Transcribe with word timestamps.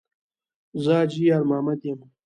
ـ 0.77 0.81
زه 0.83 0.91
حاجي 0.99 1.21
یارمحمد 1.29 1.79
یم. 1.89 1.99